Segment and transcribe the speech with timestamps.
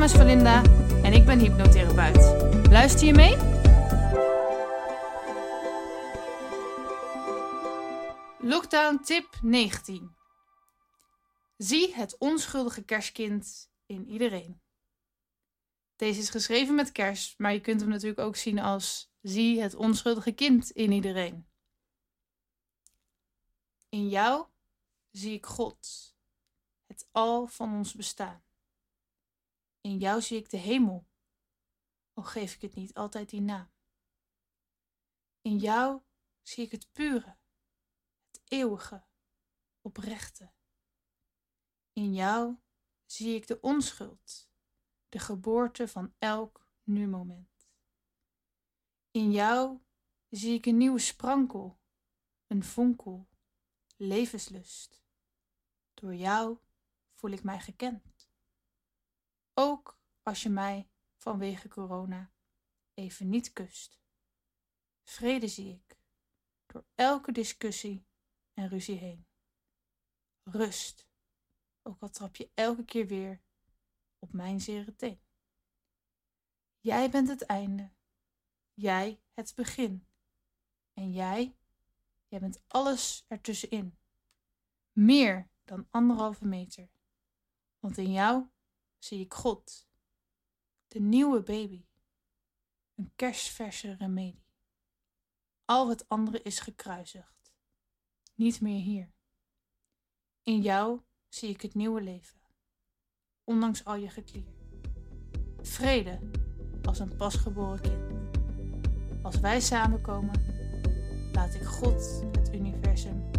[0.00, 0.62] naam is Valinda
[1.02, 2.68] en ik ben hypnotherapeut.
[2.70, 3.36] Luister je mee?
[8.38, 10.14] Lockdown tip 19.
[11.56, 14.60] Zie het onschuldige kerstkind in iedereen.
[15.96, 19.74] Deze is geschreven met kerst, maar je kunt hem natuurlijk ook zien als zie het
[19.74, 21.46] onschuldige kind in iedereen.
[23.88, 24.46] In jou
[25.10, 26.14] zie ik God,
[26.86, 28.42] het al van ons bestaan.
[29.80, 31.08] In jou zie ik de hemel,
[32.12, 33.72] al geef ik het niet altijd die naam.
[35.40, 36.02] In jou
[36.42, 37.36] zie ik het pure,
[38.30, 39.04] het eeuwige,
[39.80, 40.52] oprechte.
[41.92, 42.56] In jou
[43.04, 44.50] zie ik de onschuld,
[45.08, 47.68] de geboorte van elk nu-moment.
[49.10, 49.80] In jou
[50.28, 51.80] zie ik een nieuwe sprankel,
[52.46, 53.28] een vonkel,
[53.96, 55.02] levenslust.
[55.94, 56.58] Door jou
[57.12, 58.19] voel ik mij gekend.
[59.60, 62.32] Ook als je mij vanwege corona
[62.94, 64.00] even niet kust.
[65.02, 65.98] Vrede zie ik
[66.66, 68.06] door elke discussie
[68.52, 69.26] en ruzie heen.
[70.42, 71.08] Rust,
[71.82, 73.42] ook al trap je elke keer weer
[74.18, 75.20] op mijn zere teen.
[76.78, 77.92] Jij bent het einde,
[78.74, 80.06] jij het begin.
[80.92, 81.56] En jij,
[82.28, 83.98] jij bent alles ertussenin.
[84.92, 86.90] Meer dan anderhalve meter.
[87.78, 88.50] Want in jou
[89.04, 89.88] zie ik God,
[90.88, 91.84] de nieuwe baby,
[92.94, 94.44] een kerstverse remedie.
[95.64, 97.54] Al het andere is gekruisigd,
[98.34, 99.12] niet meer hier.
[100.42, 102.40] In jou zie ik het nieuwe leven,
[103.44, 104.54] ondanks al je geklier.
[105.60, 106.30] Vrede
[106.82, 108.10] als een pasgeboren kind.
[109.22, 110.40] Als wij samenkomen,
[111.32, 113.30] laat ik God, het universum,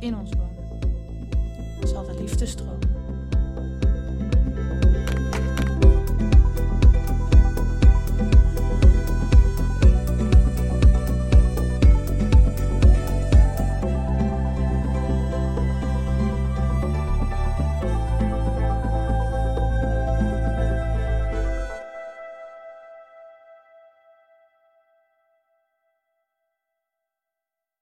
[0.00, 1.86] in ons wonen.
[1.88, 2.97] Zal de liefde stromen.